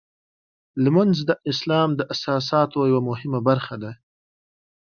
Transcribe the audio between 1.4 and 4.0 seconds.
اسلام د اساساتو یوه مهمه برخه ده.